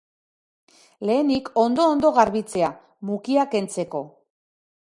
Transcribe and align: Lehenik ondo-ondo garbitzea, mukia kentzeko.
Lehenik 1.09 1.51
ondo-ondo 1.65 2.13
garbitzea, 2.17 2.73
mukia 3.11 3.49
kentzeko. 3.55 4.07